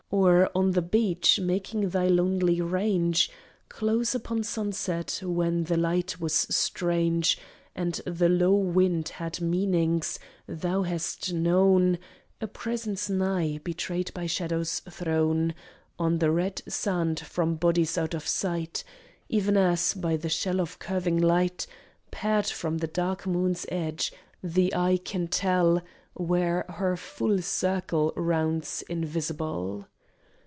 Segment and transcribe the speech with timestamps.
[0.13, 3.31] Or on the beach making thy lonely range,
[3.69, 7.37] Close upon sunset, when the light was strange
[7.77, 10.19] And the low wind had meanings,
[10.49, 11.97] thou hast known
[12.41, 15.53] A presence nigh, betrayed by shadows thrown
[15.97, 18.83] On the red sand from bodies out of sight;
[19.29, 21.65] Even as, by the shell of curving light
[22.11, 24.11] Pared from the dark moon's edge,
[24.43, 25.81] the eye can tell
[26.15, 29.87] Where her full circle rounds invisible.